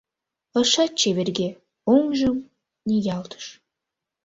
Ышат 0.59 0.91
чеверге, 0.99 1.49
оҥжым 1.93 2.37
ниялтыш. 2.87 3.45